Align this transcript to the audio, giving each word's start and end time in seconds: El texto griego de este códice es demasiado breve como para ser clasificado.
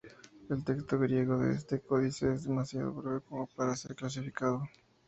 El 0.49 0.63
texto 0.63 0.97
griego 0.97 1.37
de 1.37 1.53
este 1.53 1.79
códice 1.79 2.33
es 2.33 2.45
demasiado 2.45 2.91
breve 2.91 3.21
como 3.21 3.45
para 3.45 3.75
ser 3.75 3.93
clasificado. 3.95 4.67